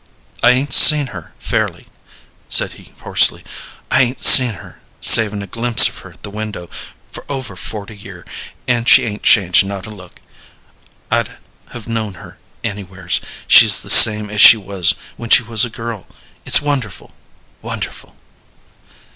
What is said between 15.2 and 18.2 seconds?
she was a girl. It's wonderful wonderful!"